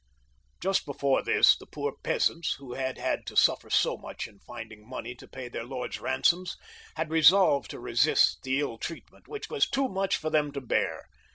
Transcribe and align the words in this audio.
Just 0.59 0.87
before 0.87 1.21
this 1.21 1.55
the 1.55 1.67
poor 1.67 1.93
peasants, 2.03 2.55
who 2.55 2.73
had 2.73 2.97
had 2.97 3.23
to 3.27 3.35
suffer 3.35 3.69
so 3.69 3.97
much 3.97 4.25
in 4.25 4.39
finding 4.39 4.89
money 4.89 5.13
to 5.13 5.27
pay 5.27 5.47
their 5.47 5.63
lords' 5.63 5.99
ran 5.99 6.23
soms, 6.23 6.55
had 6.95 7.11
resolved 7.11 7.69
to 7.69 7.79
resist 7.79 8.41
the 8.41 8.61
ill 8.61 8.79
treatment, 8.79 9.27
which 9.27 9.51
was 9.51 9.69
too 9.69 9.87
much 9.87 10.17
for 10.17 10.31
them 10.31 10.51
to 10.53 10.61
bear. 10.61 11.05